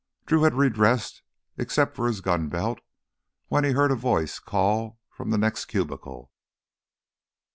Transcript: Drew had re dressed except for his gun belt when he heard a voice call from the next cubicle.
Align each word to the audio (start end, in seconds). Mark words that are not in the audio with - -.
Drew 0.25 0.41
had 0.41 0.55
re 0.55 0.71
dressed 0.71 1.21
except 1.59 1.95
for 1.95 2.07
his 2.07 2.21
gun 2.21 2.47
belt 2.49 2.79
when 3.49 3.63
he 3.63 3.73
heard 3.73 3.91
a 3.91 3.95
voice 3.95 4.39
call 4.39 4.99
from 5.11 5.29
the 5.29 5.37
next 5.37 5.65
cubicle. 5.65 6.31